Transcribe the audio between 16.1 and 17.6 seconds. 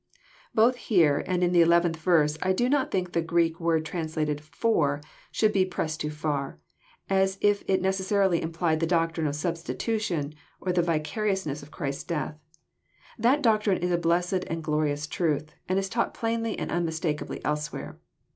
plainly and unmistakably